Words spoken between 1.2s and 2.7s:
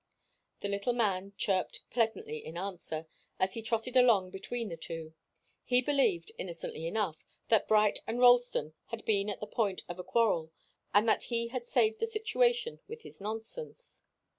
chirped pleasantly in